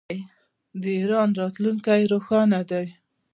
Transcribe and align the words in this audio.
د 0.81 0.83
ایران 0.99 1.29
راتلونکی 1.41 2.01
روښانه 2.11 2.59
دی. 2.71 2.87